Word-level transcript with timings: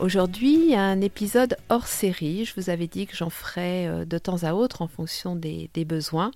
Aujourd'hui, 0.00 0.74
un 0.74 1.00
épisode 1.00 1.56
hors 1.68 1.86
série. 1.86 2.44
Je 2.44 2.54
vous 2.56 2.68
avais 2.68 2.88
dit 2.88 3.06
que 3.06 3.14
j'en 3.14 3.30
ferais 3.30 3.86
euh, 3.86 4.04
de 4.04 4.18
temps 4.18 4.42
à 4.42 4.52
autre 4.52 4.82
en 4.82 4.88
fonction 4.88 5.36
des, 5.36 5.70
besoins. 5.86 6.32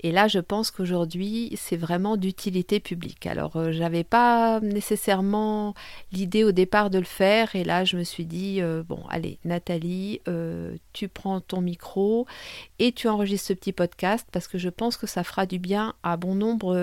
Et 0.00 0.10
là, 0.10 0.26
je 0.26 0.40
pense 0.40 0.72
qu'aujourd'hui, 0.72 1.52
c'est 1.56 1.76
vraiment 1.76 2.16
d'utilité 2.16 2.80
publique. 2.80 3.26
Alors, 3.26 3.54
euh, 3.54 3.70
je 3.70 3.78
n'avais 3.78 4.02
pas 4.02 4.58
nécessairement 4.60 5.74
l'idée 6.10 6.42
au 6.42 6.50
départ 6.50 6.90
de 6.90 6.98
le 6.98 7.04
faire. 7.04 7.54
Et 7.54 7.62
là, 7.62 7.84
je 7.84 7.96
me 7.96 8.02
suis 8.02 8.26
dit, 8.26 8.60
euh, 8.60 8.82
bon, 8.82 9.04
allez, 9.08 9.38
Nathalie, 9.44 10.20
tu 10.92 11.08
prends 11.08 11.40
ton 11.40 11.60
micro 11.60 12.26
et 12.80 12.90
tu 12.90 13.06
enregistres 13.06 13.46
ce 13.48 13.52
petit 13.52 13.72
podcast 13.72 14.26
parce 14.32 14.48
que 14.48 14.58
je 14.58 14.68
pense 14.68 14.96
que 14.96 15.06
ça 15.06 15.22
fera 15.22 15.46
du 15.46 15.60
bien 15.60 15.94
à 16.02 16.16
bon 16.16 16.34
nombre 16.34 16.76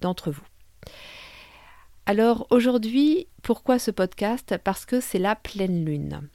d'entre 0.00 0.30
vous. 0.30 0.46
Alors 2.06 2.46
aujourd'hui, 2.50 3.28
pourquoi 3.42 3.78
ce 3.78 3.90
podcast? 3.90 4.58
Parce 4.62 4.84
que 4.84 5.00
c'est 5.00 5.18
la 5.18 5.34
pleine 5.34 5.86
lune. 5.86 6.28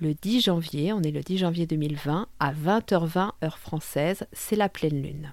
Le 0.00 0.14
10 0.14 0.40
janvier, 0.40 0.92
on 0.92 1.00
est 1.00 1.12
le 1.12 1.20
10 1.20 1.38
janvier 1.38 1.64
2020, 1.64 2.26
à 2.40 2.52
20h20 2.52 3.30
heure 3.44 3.58
française, 3.58 4.26
c'est 4.32 4.56
la 4.56 4.68
pleine 4.68 5.00
lune. 5.00 5.32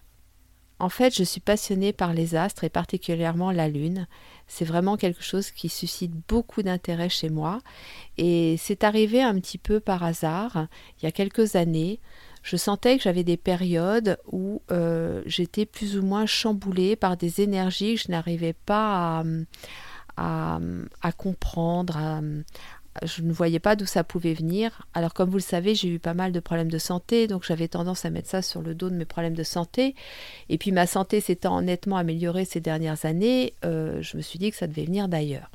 En 0.77 0.89
fait, 0.89 1.15
je 1.15 1.23
suis 1.23 1.41
passionnée 1.41 1.91
par 1.91 2.13
les 2.13 2.35
astres 2.35 2.65
et 2.65 2.69
particulièrement 2.69 3.51
la 3.51 3.67
lune. 3.67 4.07
C'est 4.45 4.63
vraiment 4.63 4.95
quelque 4.95 5.23
chose 5.23 5.49
qui 5.49 5.69
suscite 5.69 6.13
beaucoup 6.27 6.61
d'intérêt 6.61 7.09
chez 7.09 7.29
moi 7.29 7.59
et 8.19 8.57
c'est 8.59 8.83
arrivé 8.83 9.23
un 9.23 9.39
petit 9.39 9.57
peu 9.57 9.79
par 9.79 10.03
hasard 10.03 10.67
il 10.97 11.05
y 11.05 11.07
a 11.07 11.11
quelques 11.11 11.55
années 11.55 11.99
je 12.43 12.57
sentais 12.57 12.97
que 12.97 13.03
j'avais 13.03 13.23
des 13.23 13.37
périodes 13.37 14.17
où 14.31 14.61
euh, 14.71 15.21
j'étais 15.25 15.65
plus 15.65 15.97
ou 15.97 16.03
moins 16.03 16.25
chamboulée 16.25 16.95
par 16.95 17.17
des 17.17 17.41
énergies 17.41 17.95
que 17.95 18.01
je 18.01 18.11
n'arrivais 18.11 18.53
pas 18.53 19.23
à, 20.17 20.59
comprendre. 21.17 22.21
je 23.03 23.21
ne 23.21 23.31
voyais 23.31 23.59
pas 23.59 23.75
d'où 23.75 23.85
ça 23.85 24.03
pouvait 24.03 24.33
venir. 24.33 24.87
Alors 24.93 25.13
comme 25.13 25.29
vous 25.29 25.37
le 25.37 25.43
savez, 25.43 25.75
j'ai 25.75 25.89
eu 25.89 25.99
pas 25.99 26.13
mal 26.13 26.31
de 26.31 26.39
problèmes 26.39 26.71
de 26.71 26.77
santé, 26.77 27.27
donc 27.27 27.43
j'avais 27.45 27.67
tendance 27.67 28.05
à 28.05 28.09
mettre 28.09 28.29
ça 28.29 28.41
sur 28.41 28.61
le 28.61 28.75
dos 28.75 28.89
de 28.89 28.95
mes 28.95 29.05
problèmes 29.05 29.35
de 29.35 29.43
santé. 29.43 29.95
Et 30.49 30.57
puis 30.57 30.71
ma 30.71 30.87
santé 30.87 31.21
s'étant 31.21 31.61
nettement 31.61 31.97
améliorée 31.97 32.45
ces 32.45 32.59
dernières 32.59 33.05
années, 33.05 33.53
euh, 33.63 34.01
je 34.01 34.17
me 34.17 34.21
suis 34.21 34.39
dit 34.39 34.51
que 34.51 34.57
ça 34.57 34.67
devait 34.67 34.85
venir 34.85 35.07
d'ailleurs. 35.07 35.49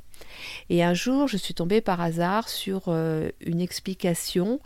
Et 0.69 0.83
un 0.83 0.93
jour, 0.93 1.27
je 1.27 1.37
suis 1.37 1.53
tombée 1.53 1.81
par 1.81 2.01
hasard 2.01 2.49
sur 2.49 2.83
euh, 2.87 3.29
une 3.41 3.61
explication 3.61 4.59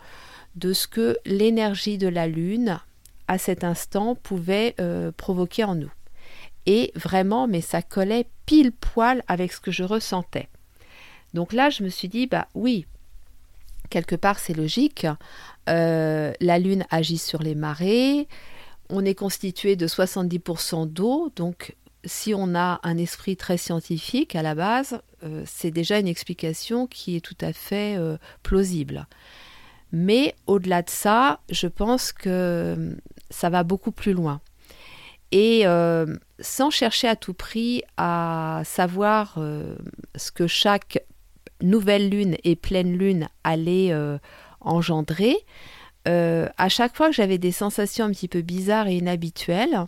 de 0.56 0.72
ce 0.72 0.86
que 0.86 1.16
l'énergie 1.24 1.98
de 1.98 2.08
la 2.08 2.26
Lune, 2.26 2.80
à 3.28 3.38
cet 3.38 3.64
instant, 3.64 4.14
pouvait 4.14 4.74
euh, 4.80 5.12
provoquer 5.12 5.64
en 5.64 5.74
nous. 5.74 5.92
Et 6.66 6.92
vraiment, 6.94 7.46
mais 7.46 7.60
ça 7.60 7.82
collait 7.82 8.26
pile 8.46 8.72
poil 8.72 9.22
avec 9.28 9.52
ce 9.52 9.60
que 9.60 9.70
je 9.70 9.84
ressentais. 9.84 10.48
Donc 11.32 11.52
là, 11.52 11.70
je 11.70 11.82
me 11.82 11.88
suis 11.88 12.08
dit, 12.08 12.26
bah 12.26 12.48
oui, 12.54 12.86
quelque 13.88 14.16
part 14.16 14.38
c'est 14.38 14.54
logique. 14.54 15.06
Euh, 15.68 16.32
la 16.40 16.58
Lune 16.58 16.84
agit 16.90 17.18
sur 17.18 17.42
les 17.42 17.54
marées. 17.54 18.28
On 18.88 19.04
est 19.04 19.14
constitué 19.14 19.76
de 19.76 19.86
70% 19.86 20.88
d'eau, 20.88 21.30
donc 21.36 21.76
si 22.04 22.34
on 22.34 22.54
a 22.54 22.80
un 22.82 22.96
esprit 22.96 23.36
très 23.36 23.56
scientifique 23.56 24.34
à 24.34 24.42
la 24.42 24.56
base, 24.56 25.00
euh, 25.22 25.44
c'est 25.46 25.70
déjà 25.70 25.98
une 25.98 26.08
explication 26.08 26.88
qui 26.88 27.14
est 27.14 27.20
tout 27.20 27.36
à 27.40 27.52
fait 27.52 27.96
plausible. 28.42 29.06
Mais 29.92 30.34
au-delà 30.46 30.82
de 30.82 30.90
ça, 30.90 31.40
je 31.50 31.66
pense 31.66 32.12
que 32.12 32.96
ça 33.30 33.50
va 33.50 33.62
beaucoup 33.64 33.92
plus 33.92 34.12
loin. 34.12 34.40
Et 35.32 35.62
euh, 35.64 36.06
sans 36.40 36.70
chercher 36.70 37.08
à 37.08 37.16
tout 37.16 37.34
prix 37.34 37.82
à 37.96 38.62
savoir 38.64 39.34
euh, 39.38 39.76
ce 40.16 40.32
que 40.32 40.46
chaque 40.46 41.04
nouvelle 41.62 42.08
lune 42.08 42.36
et 42.42 42.56
pleine 42.56 42.96
lune 42.96 43.28
allait 43.44 43.92
euh, 43.92 44.18
engendrer, 44.60 45.36
à 46.06 46.68
chaque 46.68 46.96
fois 46.96 47.08
que 47.08 47.14
j'avais 47.14 47.38
des 47.38 47.52
sensations 47.52 48.06
un 48.06 48.10
petit 48.10 48.26
peu 48.26 48.40
bizarres 48.40 48.88
et 48.88 48.96
inhabituelles, 48.96 49.86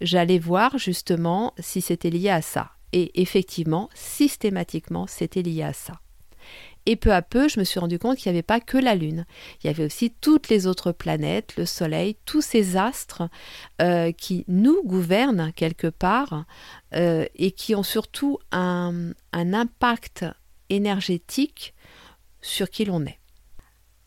j'allais 0.00 0.38
voir 0.38 0.78
justement 0.78 1.54
si 1.58 1.80
c'était 1.80 2.10
lié 2.10 2.30
à 2.30 2.40
ça. 2.40 2.70
Et 2.92 3.20
effectivement, 3.20 3.88
systématiquement, 3.92 5.08
c'était 5.08 5.42
lié 5.42 5.64
à 5.64 5.72
ça. 5.72 5.94
Et 6.90 6.96
peu 6.96 7.12
à 7.12 7.22
peu, 7.22 7.48
je 7.48 7.60
me 7.60 7.64
suis 7.64 7.78
rendu 7.78 8.00
compte 8.00 8.18
qu'il 8.18 8.32
n'y 8.32 8.36
avait 8.36 8.42
pas 8.42 8.58
que 8.58 8.76
la 8.76 8.96
Lune. 8.96 9.24
Il 9.62 9.68
y 9.68 9.70
avait 9.70 9.84
aussi 9.84 10.10
toutes 10.10 10.48
les 10.48 10.66
autres 10.66 10.90
planètes, 10.90 11.54
le 11.56 11.64
Soleil, 11.64 12.16
tous 12.24 12.40
ces 12.40 12.76
astres 12.76 13.28
euh, 13.80 14.10
qui 14.10 14.44
nous 14.48 14.82
gouvernent 14.82 15.52
quelque 15.54 15.86
part 15.86 16.46
euh, 16.96 17.26
et 17.36 17.52
qui 17.52 17.76
ont 17.76 17.84
surtout 17.84 18.40
un, 18.50 19.12
un 19.32 19.54
impact 19.54 20.24
énergétique 20.68 21.74
sur 22.40 22.68
qui 22.70 22.84
l'on 22.86 23.06
est. 23.06 23.20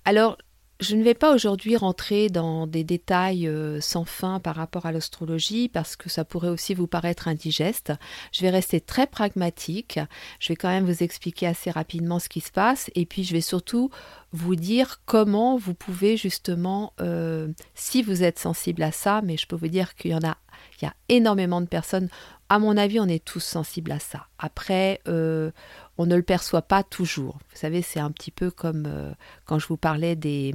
Alors, 0.03 0.37
je 0.79 0.95
ne 0.95 1.03
vais 1.03 1.13
pas 1.13 1.33
aujourd'hui 1.33 1.77
rentrer 1.77 2.29
dans 2.29 2.67
des 2.67 2.83
détails 2.83 3.47
euh, 3.47 3.79
sans 3.79 4.05
fin 4.05 4.39
par 4.39 4.55
rapport 4.55 4.85
à 4.85 4.91
l'astrologie 4.91 5.69
parce 5.69 5.95
que 5.95 6.09
ça 6.09 6.25
pourrait 6.25 6.49
aussi 6.49 6.73
vous 6.73 6.87
paraître 6.87 7.27
indigeste. 7.27 7.93
Je 8.31 8.41
vais 8.41 8.49
rester 8.49 8.81
très 8.81 9.07
pragmatique. 9.07 9.99
Je 10.39 10.49
vais 10.49 10.55
quand 10.55 10.69
même 10.69 10.85
vous 10.85 11.03
expliquer 11.03 11.47
assez 11.47 11.71
rapidement 11.71 12.19
ce 12.19 12.27
qui 12.27 12.41
se 12.41 12.51
passe 12.51 12.89
et 12.95 13.05
puis 13.05 13.23
je 13.23 13.33
vais 13.33 13.41
surtout 13.41 13.91
vous 14.33 14.55
dire 14.55 15.01
comment 15.05 15.57
vous 15.57 15.75
pouvez 15.75 16.17
justement, 16.17 16.93
euh, 16.99 17.47
si 17.75 18.01
vous 18.01 18.23
êtes 18.23 18.39
sensible 18.39 18.81
à 18.81 18.91
ça, 18.91 19.21
mais 19.23 19.37
je 19.37 19.45
peux 19.45 19.55
vous 19.55 19.67
dire 19.67 19.95
qu'il 19.95 20.11
y 20.11 20.15
en 20.15 20.23
a, 20.23 20.37
il 20.81 20.85
y 20.85 20.87
a 20.87 20.93
énormément 21.07 21.61
de 21.61 21.67
personnes. 21.67 22.09
À 22.49 22.57
mon 22.57 22.75
avis, 22.75 22.99
on 22.99 23.07
est 23.07 23.23
tous 23.23 23.43
sensibles 23.43 23.91
à 23.91 23.99
ça. 23.99 24.27
Après, 24.39 25.01
euh, 25.07 25.51
on 25.99 26.07
ne 26.07 26.15
le 26.15 26.23
perçoit 26.23 26.63
pas 26.63 26.83
toujours. 26.83 27.37
Vous 27.51 27.57
savez, 27.57 27.83
c'est 27.83 27.99
un 27.99 28.11
petit 28.11 28.31
peu 28.31 28.49
comme 28.49 28.85
euh, 28.87 29.13
quand 29.45 29.59
je 29.59 29.67
vous 29.67 29.77
parlais 29.77 30.15
des, 30.15 30.53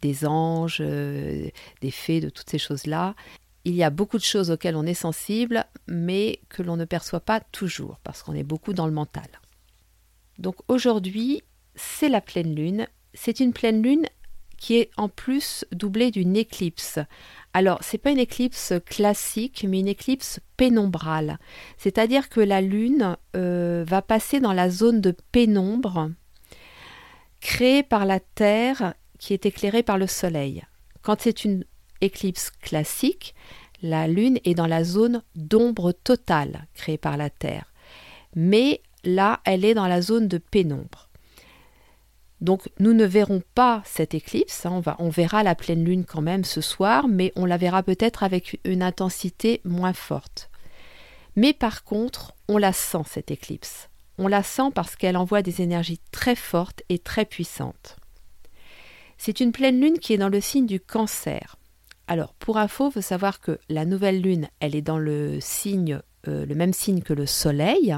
des 0.00 0.26
anges, 0.26 0.80
des 0.80 1.90
fées, 1.90 2.20
de 2.20 2.30
toutes 2.30 2.50
ces 2.50 2.58
choses-là. 2.58 3.14
Il 3.64 3.74
y 3.74 3.84
a 3.84 3.90
beaucoup 3.90 4.18
de 4.18 4.24
choses 4.24 4.50
auxquelles 4.50 4.74
on 4.74 4.86
est 4.86 4.94
sensible, 4.94 5.66
mais 5.86 6.40
que 6.48 6.62
l'on 6.62 6.76
ne 6.76 6.84
perçoit 6.84 7.20
pas 7.20 7.40
toujours, 7.40 7.98
parce 8.02 8.22
qu'on 8.22 8.34
est 8.34 8.42
beaucoup 8.42 8.72
dans 8.72 8.86
le 8.86 8.92
mental. 8.92 9.28
Donc 10.38 10.56
aujourd'hui, 10.68 11.42
c'est 11.74 12.08
la 12.08 12.20
pleine 12.20 12.54
lune. 12.54 12.86
C'est 13.14 13.40
une 13.40 13.52
pleine 13.52 13.82
lune 13.82 14.06
qui 14.62 14.76
est 14.76 14.90
en 14.96 15.08
plus 15.08 15.64
doublée 15.72 16.12
d'une 16.12 16.36
éclipse. 16.36 17.00
Alors, 17.52 17.80
c'est 17.82 17.98
pas 17.98 18.12
une 18.12 18.20
éclipse 18.20 18.72
classique, 18.86 19.66
mais 19.68 19.80
une 19.80 19.88
éclipse 19.88 20.38
pénombrale. 20.56 21.38
C'est-à-dire 21.78 22.28
que 22.28 22.40
la 22.40 22.60
Lune 22.60 23.16
euh, 23.34 23.84
va 23.86 24.02
passer 24.02 24.38
dans 24.38 24.52
la 24.52 24.70
zone 24.70 25.00
de 25.00 25.16
pénombre 25.32 26.10
créée 27.40 27.82
par 27.82 28.06
la 28.06 28.20
Terre 28.20 28.94
qui 29.18 29.34
est 29.34 29.46
éclairée 29.46 29.82
par 29.82 29.98
le 29.98 30.06
Soleil. 30.06 30.62
Quand 31.02 31.20
c'est 31.20 31.44
une 31.44 31.64
éclipse 32.00 32.50
classique, 32.50 33.34
la 33.82 34.06
Lune 34.06 34.38
est 34.44 34.54
dans 34.54 34.68
la 34.68 34.84
zone 34.84 35.24
d'ombre 35.34 35.90
totale 35.90 36.68
créée 36.74 36.98
par 36.98 37.16
la 37.16 37.30
Terre. 37.30 37.72
Mais 38.36 38.80
là, 39.02 39.40
elle 39.44 39.64
est 39.64 39.74
dans 39.74 39.88
la 39.88 40.02
zone 40.02 40.28
de 40.28 40.38
pénombre. 40.38 41.08
Donc 42.42 42.68
nous 42.80 42.92
ne 42.92 43.04
verrons 43.04 43.40
pas 43.54 43.82
cette 43.86 44.14
éclipse, 44.14 44.66
hein. 44.66 44.72
on, 44.72 44.80
va, 44.80 44.96
on 44.98 45.10
verra 45.10 45.44
la 45.44 45.54
pleine 45.54 45.84
lune 45.84 46.04
quand 46.04 46.20
même 46.20 46.42
ce 46.42 46.60
soir, 46.60 47.06
mais 47.06 47.32
on 47.36 47.46
la 47.46 47.56
verra 47.56 47.84
peut-être 47.84 48.24
avec 48.24 48.60
une 48.64 48.82
intensité 48.82 49.60
moins 49.64 49.92
forte. 49.92 50.50
Mais 51.36 51.52
par 51.52 51.84
contre, 51.84 52.34
on 52.48 52.58
la 52.58 52.72
sent 52.72 53.04
cette 53.06 53.30
éclipse. 53.30 53.88
On 54.18 54.26
la 54.26 54.42
sent 54.42 54.70
parce 54.74 54.96
qu'elle 54.96 55.16
envoie 55.16 55.42
des 55.42 55.62
énergies 55.62 56.00
très 56.10 56.34
fortes 56.34 56.82
et 56.88 56.98
très 56.98 57.24
puissantes. 57.24 57.96
C'est 59.18 59.38
une 59.38 59.52
pleine 59.52 59.80
lune 59.80 60.00
qui 60.00 60.12
est 60.12 60.18
dans 60.18 60.28
le 60.28 60.40
signe 60.40 60.66
du 60.66 60.80
cancer. 60.80 61.54
Alors, 62.08 62.34
pour 62.34 62.58
info, 62.58 62.88
il 62.88 62.94
faut 62.94 63.00
savoir 63.00 63.38
que 63.38 63.60
la 63.68 63.84
nouvelle 63.84 64.20
lune, 64.20 64.48
elle 64.58 64.74
est 64.74 64.82
dans 64.82 64.98
le 64.98 65.38
signe, 65.40 66.02
euh, 66.28 66.46
le 66.46 66.54
même 66.54 66.72
signe 66.72 67.02
que 67.02 67.12
le 67.12 67.26
soleil. 67.26 67.96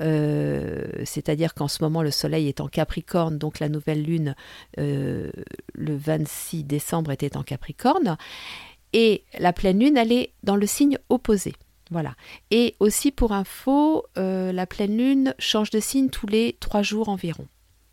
Euh, 0.00 0.86
c'est-à-dire 1.04 1.52
qu'en 1.52 1.68
ce 1.68 1.82
moment 1.82 2.02
le 2.02 2.10
Soleil 2.10 2.48
est 2.48 2.60
en 2.60 2.68
Capricorne, 2.68 3.36
donc 3.36 3.58
la 3.58 3.68
nouvelle 3.68 4.02
lune 4.02 4.34
euh, 4.78 5.30
le 5.74 5.96
26 5.96 6.64
décembre 6.64 7.10
était 7.10 7.36
en 7.36 7.42
Capricorne, 7.42 8.16
et 8.94 9.24
la 9.38 9.52
pleine 9.52 9.78
lune 9.78 9.98
elle 9.98 10.12
est 10.12 10.32
dans 10.42 10.56
le 10.56 10.66
signe 10.66 10.98
opposé. 11.10 11.52
Voilà. 11.90 12.14
Et 12.50 12.76
aussi 12.78 13.10
pour 13.10 13.32
info, 13.32 14.06
la 14.16 14.66
pleine 14.66 14.96
lune 14.96 15.34
change 15.38 15.70
de 15.70 15.80
signe 15.80 16.08
tous 16.08 16.28
les 16.28 16.56
trois 16.60 16.82
jours 16.82 17.08
environ, 17.08 17.46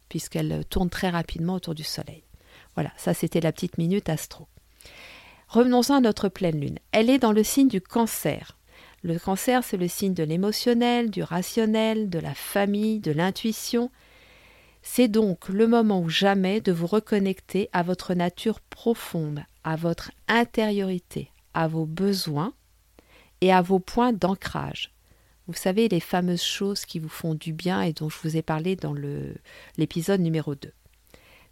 puisqu'elle 0.08 0.64
tourne 0.70 0.90
très 0.90 1.10
rapidement 1.10 1.56
autour 1.56 1.74
du 1.74 1.84
Soleil. 1.84 2.24
Voilà, 2.76 2.92
ça 2.96 3.16
c'était 3.16 3.42
la 3.42 3.52
petite 3.52 3.80
minute 3.80 4.08
astro. 4.08 4.48
Revenons-en 5.50 5.96
à 5.96 6.02
notre 6.02 6.30
pleine 6.30 6.60
lune. 6.60 6.80
Elle 6.92 7.10
est 7.10 7.20
dans 7.20 7.32
le 7.32 7.44
signe 7.44 7.70
du 7.70 7.82
cancer. 7.82 8.57
Le 9.08 9.18
cancer, 9.18 9.64
c'est 9.64 9.78
le 9.78 9.88
signe 9.88 10.14
de 10.14 10.24
l'émotionnel, 10.24 11.10
du 11.10 11.24
rationnel, 11.24 12.10
de 12.10 12.20
la 12.20 12.34
famille, 12.34 13.00
de 13.00 13.14
l'intuition. 13.14 13.90
C'est 14.82 15.08
donc 15.08 15.48
le 15.48 15.66
moment 15.66 16.02
ou 16.02 16.10
jamais 16.10 16.60
de 16.60 16.74
vous 16.74 16.88
reconnecter 16.88 17.70
à 17.72 17.84
votre 17.84 18.14
nature 18.16 18.60
profonde, 18.60 19.46
à 19.64 19.78
votre 19.78 20.12
intériorité, 20.28 21.32
à 21.54 21.70
vos 21.70 21.86
besoins 21.86 22.54
et 23.40 23.54
à 23.54 23.62
vos 23.62 23.80
points 23.80 24.12
d'ancrage. 24.12 24.92
Vous 25.48 25.54
savez, 25.54 25.88
les 25.88 26.02
fameuses 26.02 26.44
choses 26.44 26.84
qui 26.84 27.00
vous 27.00 27.08
font 27.08 27.34
du 27.34 27.54
bien 27.54 27.84
et 27.84 27.94
dont 27.94 28.10
je 28.10 28.18
vous 28.22 28.36
ai 28.36 28.42
parlé 28.42 28.76
dans 28.76 28.94
l'épisode 29.78 30.20
numéro 30.20 30.54
2. 30.54 30.70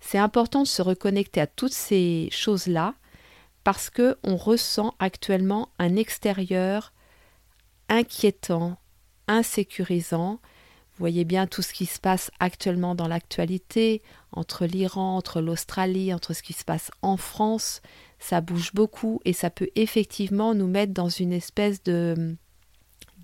C'est 0.01 0.17
important 0.17 0.63
de 0.63 0.67
se 0.67 0.81
reconnecter 0.81 1.39
à 1.39 1.47
toutes 1.47 1.71
ces 1.71 2.27
choses-là 2.33 2.95
parce 3.63 3.89
que 3.89 4.17
on 4.23 4.35
ressent 4.35 4.93
actuellement 4.99 5.69
un 5.79 5.95
extérieur 5.95 6.91
inquiétant, 7.89 8.77
insécurisant. 9.27 10.39
Vous 10.93 10.99
voyez 10.99 11.25
bien 11.25 11.45
tout 11.45 11.61
ce 11.61 11.73
qui 11.73 11.85
se 11.85 11.99
passe 11.99 12.31
actuellement 12.39 12.95
dans 12.95 13.07
l'actualité, 13.07 14.01
entre 14.31 14.65
l'Iran, 14.65 15.17
entre 15.17 15.41
l'Australie, 15.41 16.13
entre 16.13 16.33
ce 16.33 16.41
qui 16.41 16.53
se 16.53 16.63
passe 16.63 16.89
en 17.01 17.17
France, 17.17 17.81
ça 18.19 18.41
bouge 18.41 18.73
beaucoup 18.73 19.19
et 19.25 19.33
ça 19.33 19.49
peut 19.49 19.69
effectivement 19.75 20.53
nous 20.55 20.67
mettre 20.67 20.93
dans 20.93 21.09
une 21.09 21.33
espèce 21.33 21.83
de 21.83 22.35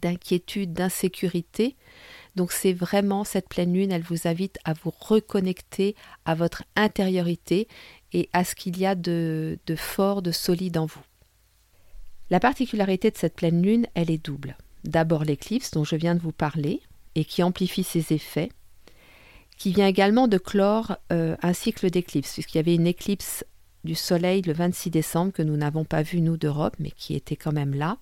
d'inquiétude, 0.01 0.73
d'insécurité. 0.73 1.75
Donc 2.35 2.51
c'est 2.51 2.73
vraiment 2.73 3.23
cette 3.23 3.47
pleine 3.47 3.73
lune, 3.73 3.91
elle 3.91 4.01
vous 4.01 4.27
invite 4.27 4.57
à 4.63 4.73
vous 4.73 4.91
reconnecter 4.99 5.95
à 6.25 6.33
votre 6.33 6.63
intériorité 6.75 7.67
et 8.11 8.27
à 8.33 8.43
ce 8.43 8.55
qu'il 8.55 8.79
y 8.79 8.85
a 8.85 8.95
de, 8.95 9.59
de 9.67 9.75
fort, 9.75 10.23
de 10.23 10.31
solide 10.31 10.77
en 10.77 10.87
vous. 10.87 11.03
La 12.31 12.39
particularité 12.39 13.11
de 13.11 13.17
cette 13.17 13.35
pleine 13.35 13.61
lune, 13.61 13.87
elle 13.93 14.09
est 14.09 14.25
double. 14.25 14.55
D'abord 14.85 15.25
l'éclipse 15.25 15.71
dont 15.71 15.83
je 15.83 15.97
viens 15.97 16.15
de 16.15 16.21
vous 16.21 16.31
parler 16.31 16.81
et 17.13 17.25
qui 17.25 17.43
amplifie 17.43 17.83
ses 17.83 18.13
effets, 18.13 18.49
qui 19.57 19.73
vient 19.73 19.85
également 19.85 20.29
de 20.29 20.37
clore 20.37 20.95
euh, 21.11 21.35
un 21.41 21.51
cycle 21.51 21.89
d'éclipse, 21.89 22.31
puisqu'il 22.31 22.57
y 22.57 22.61
avait 22.61 22.75
une 22.75 22.87
éclipse 22.87 23.43
du 23.83 23.95
Soleil 23.95 24.43
le 24.43 24.53
26 24.53 24.91
décembre 24.91 25.33
que 25.33 25.41
nous 25.41 25.57
n'avons 25.57 25.83
pas 25.83 26.03
vu 26.03 26.21
nous 26.21 26.37
d'Europe, 26.37 26.77
mais 26.79 26.91
qui 26.91 27.15
était 27.15 27.35
quand 27.35 27.51
même 27.51 27.73
là. 27.73 27.97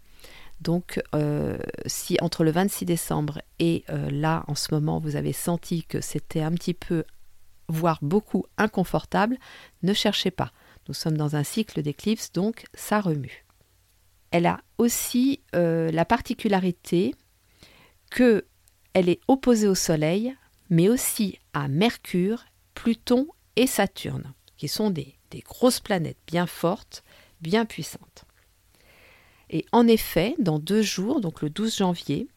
Donc, 0.61 1.01
euh, 1.15 1.57
si 1.87 2.19
entre 2.21 2.43
le 2.43 2.51
26 2.51 2.85
décembre 2.85 3.41
et 3.57 3.83
euh, 3.89 4.11
là, 4.11 4.43
en 4.47 4.53
ce 4.53 4.71
moment, 4.71 4.99
vous 4.99 5.15
avez 5.15 5.33
senti 5.33 5.85
que 5.85 6.01
c'était 6.01 6.41
un 6.41 6.51
petit 6.51 6.75
peu 6.75 7.03
voire 7.67 7.97
beaucoup 8.03 8.45
inconfortable, 8.59 9.39
ne 9.81 9.93
cherchez 9.93 10.29
pas. 10.29 10.51
Nous 10.87 10.93
sommes 10.93 11.17
dans 11.17 11.35
un 11.35 11.43
cycle 11.43 11.81
d'éclipse, 11.81 12.31
donc 12.31 12.65
ça 12.75 13.01
remue. 13.01 13.43
Elle 14.31 14.45
a 14.45 14.61
aussi 14.77 15.41
euh, 15.55 15.91
la 15.91 16.05
particularité 16.05 17.15
que 18.11 18.45
elle 18.93 19.09
est 19.09 19.21
opposée 19.27 19.67
au 19.67 19.75
Soleil, 19.75 20.35
mais 20.69 20.89
aussi 20.89 21.39
à 21.53 21.67
Mercure, 21.67 22.45
Pluton 22.73 23.27
et 23.55 23.67
Saturne, 23.67 24.33
qui 24.57 24.67
sont 24.67 24.89
des, 24.89 25.15
des 25.31 25.41
grosses 25.41 25.79
planètes 25.79 26.17
bien 26.27 26.47
fortes, 26.47 27.03
bien 27.41 27.65
puissantes. 27.65 28.25
Et 29.49 29.65
en 29.71 29.87
effet, 29.87 30.35
dans 30.39 30.59
deux 30.59 30.81
jours, 30.81 31.21
donc 31.21 31.41
le 31.41 31.49
12 31.49 31.77
janvier, 31.77 32.27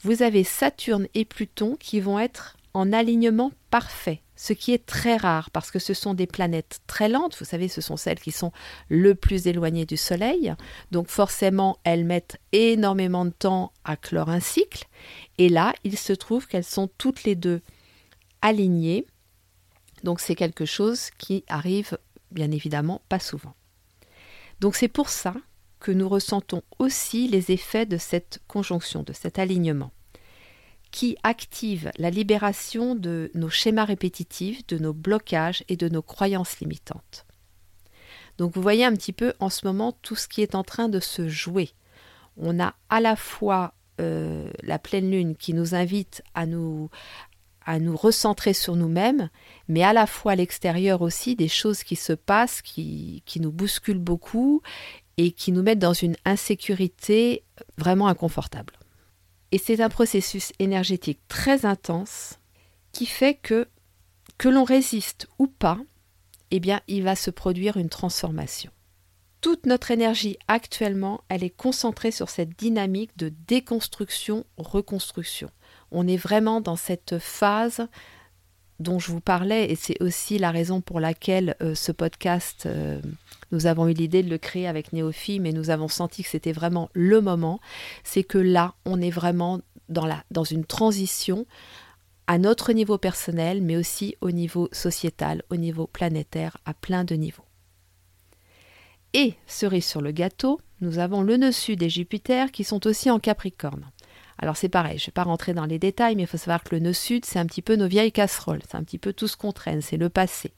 vous 0.00 0.22
avez 0.22 0.44
Saturne 0.44 1.08
et 1.14 1.24
Pluton 1.24 1.76
qui 1.76 2.00
vont 2.00 2.18
être 2.18 2.56
en 2.74 2.92
alignement 2.92 3.52
parfait 3.76 4.22
ce 4.36 4.54
qui 4.54 4.72
est 4.72 4.86
très 4.86 5.18
rare 5.18 5.50
parce 5.50 5.70
que 5.70 5.78
ce 5.78 5.92
sont 5.92 6.14
des 6.14 6.26
planètes 6.26 6.80
très 6.86 7.10
lentes, 7.10 7.36
vous 7.38 7.44
savez, 7.44 7.68
ce 7.68 7.82
sont 7.82 7.98
celles 7.98 8.18
qui 8.18 8.32
sont 8.32 8.50
le 8.88 9.14
plus 9.14 9.48
éloignées 9.48 9.84
du 9.84 9.98
Soleil, 9.98 10.54
donc 10.92 11.08
forcément 11.08 11.76
elles 11.84 12.06
mettent 12.06 12.38
énormément 12.52 13.26
de 13.26 13.34
temps 13.38 13.74
à 13.84 13.98
clore 13.98 14.30
un 14.30 14.40
cycle, 14.40 14.86
et 15.36 15.50
là 15.50 15.74
il 15.84 15.98
se 15.98 16.14
trouve 16.14 16.46
qu'elles 16.46 16.64
sont 16.64 16.88
toutes 16.96 17.24
les 17.24 17.34
deux 17.34 17.60
alignées, 18.40 19.06
donc 20.04 20.20
c'est 20.20 20.36
quelque 20.36 20.64
chose 20.64 21.10
qui 21.18 21.44
arrive 21.46 21.98
bien 22.30 22.50
évidemment 22.52 23.02
pas 23.10 23.18
souvent. 23.18 23.54
Donc 24.60 24.74
c'est 24.74 24.88
pour 24.88 25.10
ça 25.10 25.34
que 25.80 25.92
nous 25.92 26.08
ressentons 26.08 26.62
aussi 26.78 27.28
les 27.28 27.52
effets 27.52 27.84
de 27.84 27.98
cette 27.98 28.40
conjonction, 28.48 29.02
de 29.02 29.12
cet 29.12 29.38
alignement 29.38 29.92
qui 30.96 31.18
active 31.22 31.90
la 31.98 32.08
libération 32.08 32.94
de 32.94 33.30
nos 33.34 33.50
schémas 33.50 33.84
répétitifs, 33.84 34.66
de 34.66 34.78
nos 34.78 34.94
blocages 34.94 35.62
et 35.68 35.76
de 35.76 35.90
nos 35.90 36.00
croyances 36.00 36.58
limitantes. 36.58 37.26
Donc 38.38 38.54
vous 38.54 38.62
voyez 38.62 38.82
un 38.82 38.94
petit 38.94 39.12
peu 39.12 39.34
en 39.38 39.50
ce 39.50 39.66
moment 39.66 39.92
tout 39.92 40.16
ce 40.16 40.26
qui 40.26 40.40
est 40.40 40.54
en 40.54 40.64
train 40.64 40.88
de 40.88 40.98
se 40.98 41.28
jouer. 41.28 41.68
On 42.38 42.58
a 42.58 42.74
à 42.88 43.02
la 43.02 43.14
fois 43.14 43.74
euh, 44.00 44.50
la 44.62 44.78
pleine 44.78 45.10
lune 45.10 45.36
qui 45.36 45.52
nous 45.52 45.74
invite 45.74 46.22
à 46.32 46.46
nous, 46.46 46.88
recentrer 47.66 48.54
sur 48.54 48.74
nous-mêmes, 48.74 49.28
mais 49.68 49.82
à 49.82 49.92
la 49.92 50.06
fois 50.06 50.32
à 50.32 50.36
l'extérieur 50.36 51.02
aussi 51.02 51.36
des 51.36 51.48
choses 51.48 51.82
qui 51.82 51.96
se 51.96 52.14
passent, 52.14 52.62
qui 52.62 53.22
nous 53.38 53.52
bousculent 53.52 53.98
beaucoup 53.98 54.62
et 55.18 55.32
qui 55.32 55.52
nous 55.52 55.62
mettent 55.62 55.78
dans 55.78 55.92
une 55.92 56.16
insécurité 56.24 57.42
vraiment 57.76 58.08
inconfortable. 58.08 58.72
Et 59.52 59.58
c'est 59.58 59.80
un 59.80 59.88
processus 59.88 60.52
énergétique 60.58 61.20
très 61.28 61.64
intense 61.64 62.40
qui 62.92 63.06
fait 63.06 63.34
que, 63.34 63.68
que 64.38 64.48
l'on 64.48 64.64
résiste 64.64 65.28
ou 65.38 65.46
pas, 65.46 65.78
eh 66.50 66.58
bien, 66.60 66.80
il 66.88 67.04
va 67.04 67.16
se 67.16 67.30
produire 67.30 67.76
une 67.76 67.88
transformation. 67.88 68.70
Toute 69.40 69.66
notre 69.66 69.90
énergie 69.90 70.38
actuellement, 70.48 71.22
elle 71.28 71.44
est 71.44 71.50
concentrée 71.50 72.10
sur 72.10 72.30
cette 72.30 72.58
dynamique 72.58 73.16
de 73.16 73.32
déconstruction-reconstruction. 73.46 75.50
On 75.90 76.08
est 76.08 76.16
vraiment 76.16 76.60
dans 76.60 76.76
cette 76.76 77.18
phase 77.18 77.86
dont 78.78 78.98
je 78.98 79.10
vous 79.10 79.20
parlais, 79.20 79.70
et 79.70 79.76
c'est 79.76 80.00
aussi 80.02 80.38
la 80.38 80.50
raison 80.50 80.80
pour 80.80 81.00
laquelle 81.00 81.56
euh, 81.62 81.74
ce 81.74 81.92
podcast 81.92 82.64
euh, 82.66 83.00
nous 83.52 83.66
avons 83.66 83.88
eu 83.88 83.92
l'idée 83.92 84.22
de 84.22 84.30
le 84.30 84.38
créer 84.38 84.66
avec 84.66 84.92
Néophi, 84.92 85.40
mais 85.40 85.52
nous 85.52 85.70
avons 85.70 85.88
senti 85.88 86.22
que 86.22 86.28
c'était 86.28 86.52
vraiment 86.52 86.90
le 86.92 87.20
moment. 87.20 87.60
C'est 88.04 88.24
que 88.24 88.38
là, 88.38 88.74
on 88.84 89.00
est 89.00 89.10
vraiment 89.10 89.60
dans, 89.88 90.06
la, 90.06 90.24
dans 90.30 90.44
une 90.44 90.64
transition 90.64 91.46
à 92.26 92.38
notre 92.38 92.72
niveau 92.72 92.98
personnel, 92.98 93.62
mais 93.62 93.76
aussi 93.76 94.16
au 94.20 94.30
niveau 94.30 94.68
sociétal, 94.72 95.42
au 95.50 95.56
niveau 95.56 95.86
planétaire, 95.86 96.56
à 96.64 96.74
plein 96.74 97.04
de 97.04 97.14
niveaux. 97.14 97.44
Et, 99.12 99.34
cerise 99.46 99.86
sur 99.86 100.02
le 100.02 100.10
gâteau, 100.10 100.60
nous 100.80 100.98
avons 100.98 101.22
le 101.22 101.36
nœud 101.36 101.52
sud 101.52 101.82
et 101.82 101.88
Jupiter 101.88 102.50
qui 102.50 102.64
sont 102.64 102.86
aussi 102.86 103.10
en 103.10 103.18
Capricorne. 103.18 103.90
Alors 104.38 104.56
c'est 104.56 104.68
pareil, 104.68 104.98
je 104.98 105.04
ne 105.04 105.06
vais 105.06 105.12
pas 105.12 105.22
rentrer 105.22 105.54
dans 105.54 105.64
les 105.64 105.78
détails, 105.78 106.16
mais 106.16 106.24
il 106.24 106.28
faut 106.28 106.36
savoir 106.36 106.62
que 106.62 106.74
le 106.74 106.80
nœud 106.80 106.92
sud, 106.92 107.24
c'est 107.24 107.38
un 107.38 107.46
petit 107.46 107.62
peu 107.62 107.76
nos 107.76 107.88
vieilles 107.88 108.12
casseroles, 108.12 108.60
c'est 108.68 108.76
un 108.76 108.84
petit 108.84 108.98
peu 108.98 109.12
tout 109.12 109.28
ce 109.28 109.36
qu'on 109.36 109.52
traîne, 109.52 109.80
c'est 109.80 109.96
le 109.96 110.08
passé. 110.08 110.52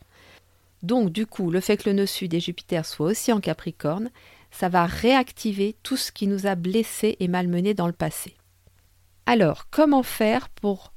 Donc 0.83 1.11
du 1.11 1.27
coup, 1.27 1.51
le 1.51 1.61
fait 1.61 1.77
que 1.77 1.89
le 1.89 1.95
nœud 1.95 2.07
sud 2.07 2.35
et 2.35 2.41
Jupiter 2.41 2.85
soient 2.85 3.09
aussi 3.09 3.33
en 3.33 3.41
Capricorne, 3.41 4.11
ça 4.51 4.69
va 4.69 4.87
réactiver 4.87 5.77
tout 5.83 5.97
ce 5.97 6.11
qui 6.13 6.27
nous 6.27 6.47
a 6.47 6.55
blessés 6.55 7.17
et 7.21 7.29
malmenés 7.29 7.75
dans 7.75 7.87
le 7.87 7.93
passé. 7.93 8.35
Alors, 9.27 9.69
comment 9.71 10.03
faire 10.03 10.49
pour 10.49 10.93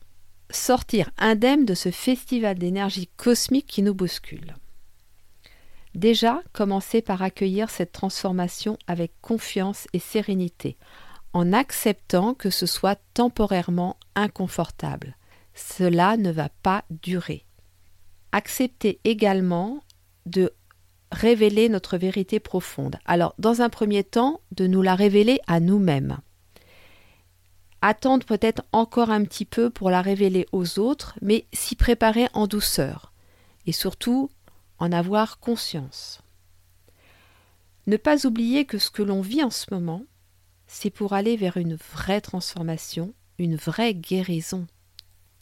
sortir 0.49 1.11
indemne 1.17 1.65
de 1.65 1.73
ce 1.73 1.91
festival 1.91 2.57
d'énergie 2.57 3.09
cosmique 3.17 3.67
qui 3.67 3.83
nous 3.83 3.93
bouscule? 3.93 4.55
Déjà, 5.95 6.41
commencez 6.53 7.01
par 7.01 7.21
accueillir 7.21 7.69
cette 7.69 7.91
transformation 7.91 8.77
avec 8.87 9.11
confiance 9.21 9.87
et 9.91 9.99
sérénité, 9.99 10.77
en 11.33 11.53
acceptant 11.53 12.33
que 12.33 12.49
ce 12.49 12.65
soit 12.65 12.99
temporairement 13.13 13.97
inconfortable. 14.15 15.15
Cela 15.53 16.17
ne 16.17 16.31
va 16.31 16.49
pas 16.61 16.83
durer 16.89 17.45
accepter 18.31 18.99
également 19.03 19.83
de 20.25 20.53
révéler 21.11 21.69
notre 21.69 21.97
vérité 21.97 22.39
profonde. 22.39 22.97
Alors, 23.05 23.33
dans 23.37 23.61
un 23.61 23.69
premier 23.69 24.03
temps, 24.03 24.41
de 24.51 24.67
nous 24.67 24.81
la 24.81 24.95
révéler 24.95 25.39
à 25.47 25.59
nous-mêmes. 25.59 26.19
Attendre 27.81 28.25
peut-être 28.25 28.63
encore 28.71 29.09
un 29.09 29.23
petit 29.23 29.45
peu 29.45 29.69
pour 29.69 29.89
la 29.89 30.01
révéler 30.01 30.45
aux 30.51 30.79
autres, 30.79 31.15
mais 31.21 31.47
s'y 31.51 31.75
préparer 31.75 32.27
en 32.33 32.47
douceur. 32.47 33.11
Et 33.65 33.71
surtout, 33.71 34.29
en 34.77 34.91
avoir 34.91 35.39
conscience. 35.39 36.21
Ne 37.87 37.97
pas 37.97 38.25
oublier 38.25 38.65
que 38.65 38.77
ce 38.77 38.91
que 38.91 39.03
l'on 39.03 39.21
vit 39.21 39.43
en 39.43 39.49
ce 39.49 39.65
moment, 39.71 40.03
c'est 40.73 40.89
pour 40.89 41.11
aller 41.11 41.35
vers 41.35 41.57
une 41.57 41.75
vraie 41.75 42.21
transformation, 42.21 43.13
une 43.37 43.57
vraie 43.57 43.93
guérison. 43.93 44.67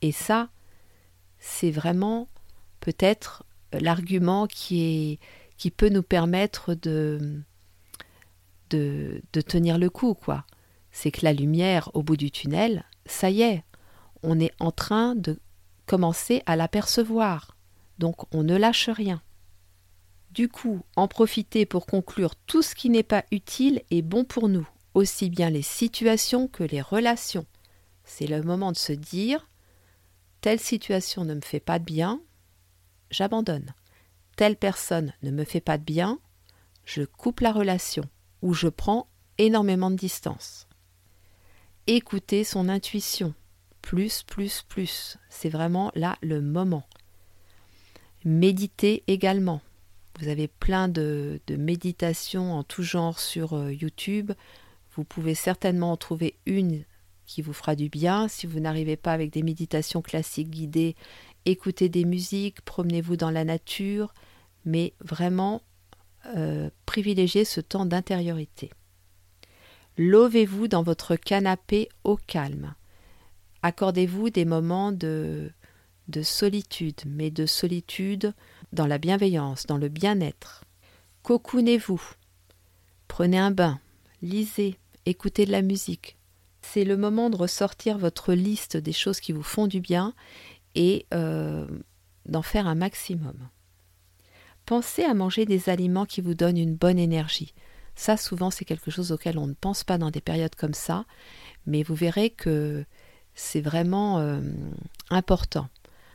Et 0.01 0.11
ça, 0.11 0.49
c'est 1.37 1.69
vraiment 1.69 2.27
peut-être 2.79 3.43
l'argument 3.71 4.47
qui, 4.47 5.19
peut 5.77 5.89
nous 5.89 6.01
permettre 6.01 6.73
de 6.73 7.43
tenir 9.31 9.77
le 9.77 9.91
coup, 9.91 10.15
quoi. 10.15 10.45
C'est 10.91 11.11
que 11.11 11.23
la 11.23 11.33
lumière 11.33 11.91
au 11.93 12.01
bout 12.01 12.17
du 12.17 12.31
tunnel, 12.31 12.83
ça 13.05 13.29
y 13.29 13.43
est, 13.43 13.63
on 14.23 14.39
est 14.39 14.53
en 14.59 14.71
train 14.71 15.13
de 15.13 15.39
commencer 15.85 16.41
à 16.47 16.55
l'apercevoir. 16.55 17.55
Donc 17.99 18.15
on 18.33 18.41
ne 18.41 18.57
lâche 18.57 18.89
rien. 18.89 19.21
Du 20.31 20.49
coup, 20.49 20.81
en 20.95 21.07
profiter 21.07 21.67
pour 21.67 21.85
conclure 21.85 22.35
tout 22.35 22.63
ce 22.63 22.73
qui 22.73 22.89
n'est 22.89 23.03
pas 23.03 23.25
utile 23.31 23.83
et 23.91 24.01
bon 24.01 24.25
pour 24.25 24.49
nous, 24.49 24.67
aussi 24.93 25.29
bien 25.29 25.49
les 25.49 25.61
situations 25.61 26.47
que 26.47 26.63
les 26.63 26.81
relations. 26.81 27.45
C'est 28.03 28.27
le 28.27 28.41
moment 28.41 28.71
de 28.71 28.77
se 28.77 28.93
dire 28.93 29.47
telle 30.41 30.59
situation 30.59 31.25
ne 31.25 31.35
me 31.35 31.41
fait 31.41 31.59
pas 31.59 31.79
de 31.79 31.83
bien, 31.83 32.21
j'abandonne. 33.11 33.73
Telle 34.35 34.55
personne 34.55 35.13
ne 35.21 35.31
me 35.31 35.43
fait 35.43 35.61
pas 35.61 35.77
de 35.77 35.83
bien, 35.83 36.19
je 36.85 37.03
coupe 37.03 37.41
la 37.41 37.51
relation 37.51 38.03
ou 38.41 38.53
je 38.53 38.67
prends 38.67 39.07
énormément 39.37 39.91
de 39.91 39.95
distance. 39.95 40.67
Écoutez 41.87 42.43
son 42.43 42.69
intuition. 42.69 43.33
Plus, 43.81 44.23
plus, 44.23 44.63
plus. 44.67 45.17
C'est 45.29 45.49
vraiment 45.49 45.91
là 45.95 46.17
le 46.21 46.41
moment. 46.41 46.87
Méditez 48.25 49.03
également. 49.07 49.61
Vous 50.19 50.27
avez 50.27 50.47
plein 50.47 50.87
de, 50.89 51.39
méditations 51.49 52.53
en 52.53 52.63
tout 52.63 52.83
genre 52.83 53.19
sur 53.19 53.53
euh, 53.53 53.73
YouTube. 53.73 54.33
Vous 54.99 55.05
pouvez 55.05 55.33
certainement 55.33 55.93
en 55.93 55.95
trouver 55.95 56.35
une 56.45 56.83
qui 57.25 57.41
vous 57.41 57.53
fera 57.53 57.77
du 57.77 57.87
bien. 57.87 58.27
Si 58.27 58.45
vous 58.45 58.59
n'arrivez 58.59 58.97
pas 58.97 59.13
avec 59.13 59.31
des 59.31 59.43
méditations 59.43 60.01
classiques 60.01 60.49
guidées, 60.49 60.97
écoutez 61.45 61.87
des 61.87 62.03
musiques, 62.03 62.59
promenez-vous 62.63 63.15
dans 63.15 63.31
la 63.31 63.45
nature, 63.45 64.13
mais 64.65 64.93
vraiment 64.99 65.61
euh, 66.35 66.69
privilégiez 66.85 67.45
ce 67.45 67.61
temps 67.61 67.85
d'intériorité. 67.85 68.71
Lovez-vous 69.95 70.67
dans 70.67 70.83
votre 70.83 71.15
canapé 71.15 71.87
au 72.03 72.17
calme. 72.17 72.75
Accordez-vous 73.61 74.29
des 74.31 74.43
moments 74.43 74.91
de, 74.91 75.49
de 76.09 76.21
solitude, 76.23 77.03
mais 77.05 77.31
de 77.31 77.45
solitude 77.45 78.33
dans 78.73 78.85
la 78.85 78.97
bienveillance, 78.97 79.65
dans 79.65 79.77
le 79.77 79.87
bien-être. 79.87 80.65
Cocoonez-vous. 81.23 82.01
Prenez 83.07 83.39
un 83.39 83.51
bain, 83.51 83.79
lisez, 84.21 84.77
écoutez 85.05 85.45
de 85.45 85.51
la 85.51 85.61
musique. 85.61 86.17
C'est 86.61 86.83
le 86.83 86.97
moment 86.97 87.29
de 87.29 87.35
ressortir 87.35 87.97
votre 87.97 88.33
liste 88.33 88.77
des 88.77 88.91
choses 88.91 89.19
qui 89.19 89.31
vous 89.31 89.43
font 89.43 89.67
du 89.67 89.79
bien 89.79 90.13
et 90.75 91.05
euh, 91.13 91.65
d'en 92.25 92.41
faire 92.41 92.67
un 92.67 92.75
maximum. 92.75 93.49
Pensez 94.65 95.03
à 95.03 95.13
manger 95.13 95.45
des 95.45 95.69
aliments 95.69 96.05
qui 96.05 96.21
vous 96.21 96.35
donnent 96.35 96.57
une 96.57 96.75
bonne 96.75 96.99
énergie. 96.99 97.53
Ça, 97.95 98.17
souvent, 98.17 98.51
c'est 98.51 98.65
quelque 98.65 98.91
chose 98.91 99.11
auquel 99.11 99.37
on 99.37 99.47
ne 99.47 99.53
pense 99.53 99.83
pas 99.83 99.97
dans 99.97 100.11
des 100.11 100.21
périodes 100.21 100.55
comme 100.55 100.73
ça, 100.73 101.05
mais 101.65 101.83
vous 101.83 101.95
verrez 101.95 102.29
que 102.29 102.85
c'est 103.33 103.61
vraiment 103.61 104.19
euh, 104.19 104.41
important. 105.09 105.67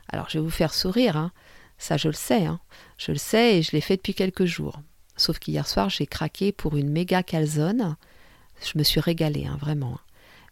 Alors, 0.07 0.29
je 0.29 0.37
vais 0.37 0.43
vous 0.43 0.49
faire 0.49 0.73
sourire, 0.73 1.17
hein. 1.17 1.31
ça 1.77 1.97
je 1.97 2.07
le 2.07 2.13
sais, 2.13 2.45
hein. 2.45 2.59
je 2.97 3.11
le 3.11 3.17
sais 3.17 3.57
et 3.57 3.61
je 3.61 3.71
l'ai 3.71 3.81
fait 3.81 3.97
depuis 3.97 4.13
quelques 4.13 4.45
jours. 4.45 4.79
Sauf 5.17 5.39
qu'hier 5.39 5.67
soir, 5.67 5.89
j'ai 5.89 6.07
craqué 6.07 6.51
pour 6.51 6.77
une 6.77 6.89
méga 6.89 7.23
calzone. 7.23 7.95
Je 8.61 8.77
me 8.77 8.83
suis 8.83 8.99
régalée, 8.99 9.45
hein, 9.45 9.57
vraiment. 9.59 9.99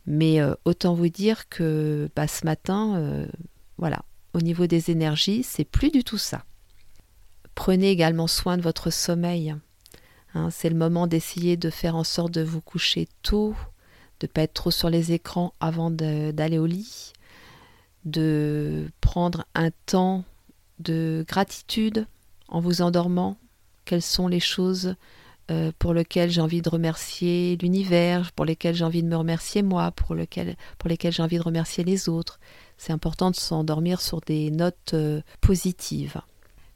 Mais 0.06 0.42
euh, 0.42 0.54
autant 0.66 0.94
vous 0.94 1.10
dire 1.10 1.48
que 1.50 2.10
bah, 2.16 2.28
ce 2.28 2.46
matin, 2.46 2.96
euh, 2.98 3.28
voilà, 3.78 4.04
au 4.34 4.42
niveau 4.42 4.68
des 4.68 4.92
énergies, 4.92 5.44
c'est 5.44 5.64
plus 5.64 5.92
du 5.92 6.04
tout 6.04 6.18
ça. 6.18 6.44
Prenez 7.56 7.90
également 7.90 8.28
soin 8.28 8.58
de 8.58 8.62
votre 8.62 8.90
sommeil. 8.90 9.54
Hein. 10.34 10.50
c'est 10.50 10.70
le 10.70 10.76
moment 10.76 11.08
d'essayer 11.08 11.56
de 11.56 11.70
faire 11.70 11.96
en 11.96 12.04
sorte 12.04 12.32
de 12.32 12.42
vous 12.42 12.62
coucher 12.62 13.08
tôt, 13.22 13.56
de 14.20 14.26
ne 14.26 14.32
pas 14.32 14.42
être 14.42 14.54
trop 14.54 14.72
sur 14.72 14.90
les 14.90 15.12
écrans 15.12 15.54
avant 15.60 15.92
d'aller 15.92 16.58
au 16.58 16.66
lit, 16.66 17.14
de 18.06 18.90
prendre 19.02 19.46
un 19.54 19.70
temps 19.86 20.26
de 20.80 21.24
gratitude 21.28 22.08
en 22.48 22.60
vous 22.60 22.82
endormant. 22.82 23.38
Quelles 23.86 24.02
sont 24.02 24.28
les 24.28 24.40
choses 24.40 24.96
euh, 25.52 25.72
pour 25.78 25.94
lesquelles 25.94 26.30
j'ai 26.30 26.42
envie 26.42 26.62
de 26.62 26.70
remercier 26.70 27.58
l'univers, 27.62 28.32
pour 28.32 28.46
lesquelles 28.46 28.76
j'ai 28.76 28.86
envie 28.86 29.04
de 29.04 29.08
me 29.08 29.16
remercier 29.16 29.62
moi, 29.62 29.92
pour, 29.92 30.16
lequel, 30.16 30.56
pour 30.78 30.90
lesquelles 30.90 31.12
j'ai 31.12 31.24
envie 31.24 31.38
de 31.38 31.44
remercier 31.44 31.84
les 31.84 32.08
autres. 32.10 32.40
C'est 32.78 32.94
important 32.94 33.30
de 33.30 33.36
s'endormir 33.36 34.02
sur 34.02 34.22
des 34.22 34.52
notes 34.52 34.94
euh, 34.94 35.22
positives. 35.42 36.22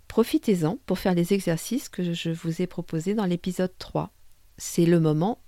Profitez-en 0.08 0.78
pour 0.86 1.00
faire 1.00 1.14
les 1.14 1.34
exercices 1.34 1.90
que 1.90 2.14
je 2.14 2.30
vous 2.30 2.62
ai 2.62 2.68
proposés 2.68 3.14
dans 3.14 3.26
l'épisode 3.26 3.74
3. 3.78 4.12
C'est 4.58 4.86
le 4.86 5.00
moment 5.00 5.40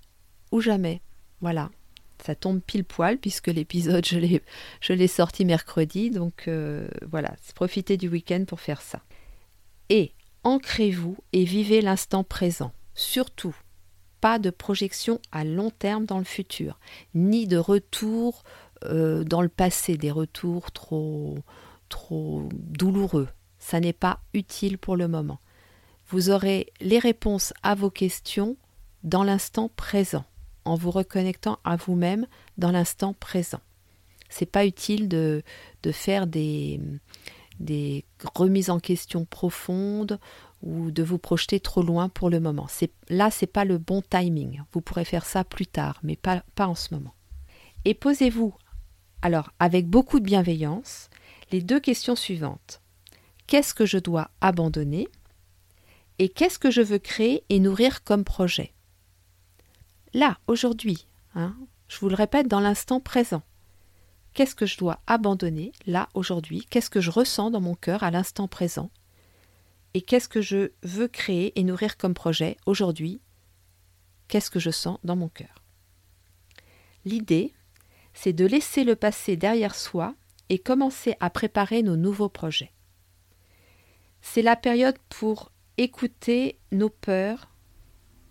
ou 0.51 0.61
jamais. 0.61 1.01
Voilà 1.41 1.69
ça 2.23 2.35
tombe 2.35 2.59
pile 2.59 2.83
poil 2.83 3.17
puisque 3.17 3.47
l'épisode 3.47 4.05
je 4.05 4.17
l'ai 4.17 4.41
je 4.81 4.93
l'ai 4.93 5.07
sorti 5.07 5.45
mercredi 5.45 6.09
donc 6.09 6.47
euh, 6.47 6.87
voilà 7.07 7.33
profitez 7.55 7.97
du 7.97 8.09
week-end 8.09 8.43
pour 8.45 8.59
faire 8.59 8.81
ça 8.81 9.01
et 9.89 10.11
ancrez-vous 10.43 11.17
et 11.33 11.43
vivez 11.43 11.81
l'instant 11.81 12.23
présent 12.23 12.73
surtout 12.99 13.55
pas 14.21 14.39
de 14.39 14.49
projection 14.49 15.19
à 15.31 15.43
long 15.43 15.69
terme 15.71 16.05
dans 16.05 16.17
le 16.17 16.25
futur 16.25 16.79
ni 17.13 17.47
de 17.47 17.57
retour 17.57 18.43
euh, 18.85 19.23
dans 19.23 19.41
le 19.41 19.49
passé 19.49 19.97
des 19.97 20.11
retours 20.11 20.71
trop 20.71 21.37
trop 21.87 22.49
douloureux 22.53 23.29
ça 23.57 23.79
n'est 23.79 23.93
pas 23.93 24.19
utile 24.33 24.77
pour 24.77 24.95
le 24.95 25.07
moment 25.07 25.39
vous 26.09 26.29
aurez 26.29 26.67
les 26.81 26.99
réponses 26.99 27.53
à 27.63 27.75
vos 27.75 27.89
questions 27.89 28.57
dans 29.03 29.23
l'instant 29.23 29.69
présent 29.75 30.25
en 30.65 30.75
vous 30.75 30.91
reconnectant 30.91 31.59
à 31.63 31.75
vous-même 31.75 32.27
dans 32.57 32.71
l'instant 32.71 33.13
présent. 33.13 33.59
C'est 34.29 34.45
pas 34.45 34.65
utile 34.65 35.07
de, 35.07 35.41
de 35.81 35.91
faire 35.91 36.27
des, 36.27 36.79
des 37.59 38.05
remises 38.35 38.69
en 38.69 38.79
question 38.79 39.25
profondes 39.25 40.19
ou 40.61 40.91
de 40.91 41.03
vous 41.03 41.17
projeter 41.17 41.59
trop 41.59 41.81
loin 41.81 42.09
pour 42.09 42.29
le 42.29 42.39
moment. 42.39 42.67
Là, 43.09 43.31
c'est 43.31 43.47
pas 43.47 43.65
le 43.65 43.77
bon 43.77 44.01
timing. 44.01 44.61
Vous 44.71 44.81
pourrez 44.81 45.05
faire 45.05 45.25
ça 45.25 45.43
plus 45.43 45.67
tard, 45.67 45.99
mais 46.03 46.15
pas, 46.15 46.43
pas 46.55 46.67
en 46.67 46.75
ce 46.75 46.93
moment. 46.93 47.13
Et 47.85 47.93
posez-vous, 47.93 48.53
alors 49.21 49.51
avec 49.59 49.87
beaucoup 49.87 50.19
de 50.19 50.25
bienveillance, 50.25 51.09
les 51.51 51.61
deux 51.61 51.79
questions 51.79 52.15
suivantes. 52.15 52.81
Qu'est-ce 53.47 53.73
que 53.73 53.85
je 53.85 53.97
dois 53.97 54.29
abandonner 54.41 55.07
Et 56.19 56.29
qu'est-ce 56.29 56.59
que 56.59 56.71
je 56.71 56.81
veux 56.81 56.99
créer 56.99 57.43
et 57.49 57.59
nourrir 57.59 58.03
comme 58.03 58.23
projet? 58.23 58.73
Là, 60.13 60.37
aujourd'hui. 60.47 61.07
Hein, 61.35 61.55
je 61.87 61.99
vous 61.99 62.09
le 62.09 62.15
répète, 62.15 62.47
dans 62.47 62.59
l'instant 62.59 62.99
présent. 62.99 63.41
Qu'est-ce 64.33 64.55
que 64.55 64.65
je 64.65 64.77
dois 64.77 64.99
abandonner 65.07 65.71
là, 65.85 66.09
aujourd'hui? 66.13 66.65
Qu'est-ce 66.69 66.89
que 66.89 67.01
je 67.01 67.11
ressens 67.11 67.51
dans 67.51 67.61
mon 67.61 67.75
cœur 67.75 68.03
à 68.03 68.11
l'instant 68.11 68.47
présent? 68.47 68.91
Et 69.93 70.01
qu'est-ce 70.01 70.29
que 70.29 70.41
je 70.41 70.71
veux 70.83 71.07
créer 71.07 71.57
et 71.59 71.63
nourrir 71.63 71.97
comme 71.97 72.13
projet 72.13 72.57
aujourd'hui? 72.65 73.21
Qu'est-ce 74.27 74.51
que 74.51 74.59
je 74.59 74.69
sens 74.69 74.99
dans 75.03 75.15
mon 75.15 75.29
cœur? 75.29 75.63
L'idée, 77.05 77.53
c'est 78.13 78.33
de 78.33 78.45
laisser 78.45 78.83
le 78.83 78.95
passé 78.95 79.35
derrière 79.35 79.75
soi 79.75 80.15
et 80.49 80.59
commencer 80.59 81.15
à 81.19 81.29
préparer 81.29 81.81
nos 81.83 81.95
nouveaux 81.95 82.29
projets. 82.29 82.71
C'est 84.21 84.41
la 84.41 84.55
période 84.55 84.97
pour 85.09 85.51
écouter 85.77 86.59
nos 86.71 86.89
peurs, 86.89 87.49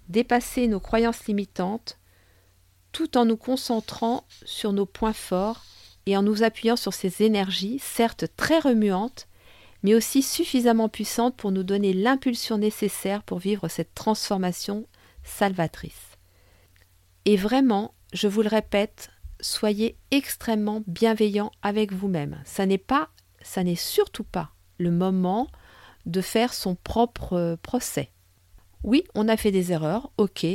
dépasser 0.09 0.69
nos 0.69 0.81
croyances 0.81 1.27
limitantes 1.27 1.99
tout 2.93 3.17
en 3.17 3.25
nous 3.25 3.37
concentrant 3.37 4.25
sur 4.45 4.73
nos 4.73 4.87
points 4.87 5.13
forts 5.13 5.65
et 6.07 6.17
en 6.17 6.23
nous 6.23 6.43
appuyant 6.43 6.77
sur 6.77 6.95
ces 6.95 7.23
énergies, 7.23 7.79
certes 7.79 8.27
très 8.37 8.59
remuantes, 8.59 9.29
mais 9.83 9.95
aussi 9.95 10.23
suffisamment 10.23 10.89
puissantes 10.89 11.37
pour 11.37 11.53
nous 11.53 11.63
donner 11.63 11.93
l'impulsion 11.93 12.59
nécessaire 12.59 13.23
pour 13.23 13.39
vivre 13.39 13.69
cette 13.69 13.95
transformation 13.95 14.87
salvatrice. 15.23 16.19
Et 17.25 17.37
vraiment, 17.37 17.95
je 18.13 18.29
vous 18.29 18.43
le 18.43 18.49
répète, 18.49 19.11
soyez 19.41 19.97
extrêmement 20.11 20.83
bienveillant 20.87 21.51
avec 21.63 21.93
vous-même. 21.93 22.41
Ça 22.45 22.67
n'est 22.67 22.79
pas, 22.79 23.09
ça 23.43 23.63
n'est 23.63 23.77
surtout 23.77 24.25
pas 24.25 24.51
le 24.79 24.91
moment 24.91 25.49
de 26.07 26.21
faire 26.21 26.55
son 26.55 26.75
propre 26.75 27.59
procès. 27.63 28.11
Oui, 28.83 29.05
on 29.15 29.29
a 29.29 29.37
fait 29.37 29.51
des 29.51 29.73
erreurs, 29.73 30.11
ok, 30.17 30.47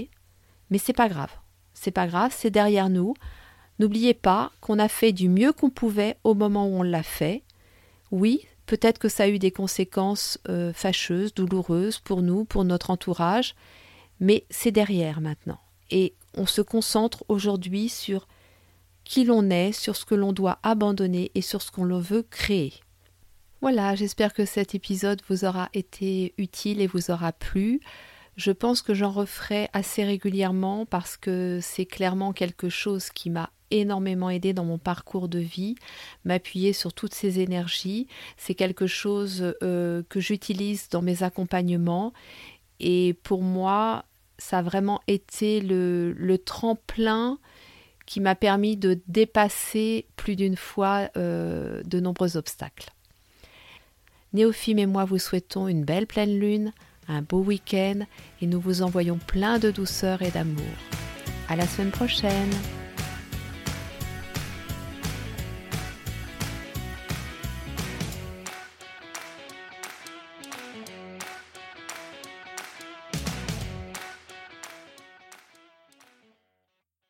mais 0.70 0.77
c'est 0.77 0.94
pas 0.94 1.10
grave. 1.10 1.32
C'est 1.74 1.92
pas 1.92 2.08
grave, 2.08 2.34
c'est 2.36 2.50
derrière 2.50 2.89
nous. 2.89 3.13
N'oubliez 3.80 4.13
pas 4.13 4.51
qu'on 4.62 4.80
a 4.80 4.88
fait 4.88 5.12
du 5.12 5.30
mieux 5.30 5.51
qu'on 5.53 5.70
pouvait 5.70 6.18
au 6.24 6.34
moment 6.34 6.68
où 6.68 6.80
on 6.80 6.84
l'a 6.84 7.03
fait. 7.03 7.44
Oui, 8.12 8.48
peut-être 8.65 9.00
que 9.00 9.10
ça 9.10 9.24
a 9.24 9.27
eu 9.27 9.39
des 9.39 9.51
conséquences 9.51 10.39
euh, 10.50 10.74
fâcheuses, 10.74 11.34
douloureuses 11.34 12.00
pour 12.00 12.22
nous, 12.22 12.46
pour 12.46 12.63
notre 12.63 12.89
entourage, 12.89 13.55
mais 14.20 14.46
c'est 14.50 14.72
derrière 14.72 15.22
maintenant. 15.22 15.60
Et 15.91 16.13
on 16.36 16.46
se 16.46 16.62
concentre 16.62 17.24
aujourd'hui 17.27 17.89
sur 17.89 18.27
qui 19.03 19.25
l'on 19.25 19.50
est, 19.50 19.74
sur 19.74 19.96
ce 19.96 20.05
que 20.05 20.15
l'on 20.15 20.34
doit 20.34 20.60
abandonner 20.63 21.32
et 21.36 21.41
sur 21.41 21.62
ce 21.62 21.72
qu'on 21.72 21.86
veut 22.00 22.24
créer. 22.24 22.74
Voilà, 23.62 23.96
j'espère 23.96 24.34
que 24.34 24.46
cet 24.46 24.75
épisode 24.75 25.22
vous 25.29 25.46
aura 25.46 25.70
été 25.74 26.34
utile 26.38 26.82
et 26.82 26.88
vous 26.88 27.12
aura 27.12 27.32
plu. 27.32 27.79
Je 28.36 28.52
pense 28.52 28.82
que 28.82 28.94
j'en 28.94 29.12
referai 29.12 29.70
assez 29.74 30.04
régulièrement 30.04 30.86
parce 30.86 31.18
que 31.18 31.60
c'est 31.62 31.86
clairement 31.86 32.34
quelque 32.34 32.70
chose 32.70 33.10
qui 33.10 33.30
m'a 33.30 33.52
énormément 33.70 34.30
aidé 34.30 34.54
dans 34.54 34.66
mon 34.66 34.78
parcours 34.78 35.28
de 35.28 35.40
vie, 35.40 35.75
m'appuyer 36.25 36.74
sur 36.74 36.94
toutes 36.94 37.13
ces 37.13 37.40
énergies. 37.40 38.08
C'est 38.38 38.56
quelque 38.56 38.88
chose 38.88 39.56
euh, 39.62 40.04
que 40.10 40.20
j'utilise 40.20 40.90
dans 40.90 41.02
mes 41.02 41.24
accompagnements 41.24 42.13
et 42.80 43.16
pour 43.24 43.42
moi, 43.42 44.06
ça 44.38 44.60
a 44.60 44.62
vraiment 44.62 45.02
été 45.08 45.62
le, 45.62 46.38
tremplin 46.38 47.40
qui 48.06 48.20
m'a 48.20 48.36
permis 48.36 48.78
de 48.78 49.00
dépasser 49.08 50.08
plus 50.16 50.36
d'une 50.36 50.58
fois 50.58 51.10
euh, 51.18 51.82
de 51.84 52.00
nombreux 52.00 52.36
obstacles. 52.36 52.90
Néophime 54.34 54.80
et 54.80 54.86
moi 54.86 55.06
vous 55.06 55.20
souhaitons 55.20 55.68
une 55.68 55.86
belle 55.86 56.08
pleine 56.08 56.38
lune, 56.38 56.74
un 57.07 57.22
beau 57.22 57.41
week-end 57.41 58.01
et 58.41 58.48
nous 58.48 58.60
vous 58.60 58.81
envoyons 58.81 59.17
plein 59.17 59.60
de 59.60 59.72
douceur 59.72 60.22
et 60.22 60.31
d'amour. 60.31 60.63
À 61.50 61.55
la 61.55 61.67
semaine 61.67 61.91
prochaine! 61.91 62.51